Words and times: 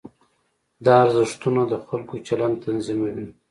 دا 0.85 0.93
ارزښتونه 1.03 1.61
د 1.71 1.73
خلکو 1.87 2.13
چلند 2.27 2.55
تنظیموي. 2.65 3.27